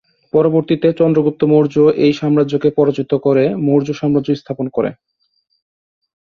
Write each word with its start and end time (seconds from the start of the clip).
পরবর্তীতে 0.33 0.87
চন্দ্রগুপ্ত 0.93 1.41
মৌর্য্য 1.43 1.77
এই 2.05 2.13
সাম্রাজ্যকে 2.13 2.69
পরাজিত 2.77 3.11
করে 3.25 3.43
মৌর্য্য 3.65 3.93
সাম্রাজ্য 3.93 4.29
স্থাপন 4.35 4.65
করে। 4.69 4.89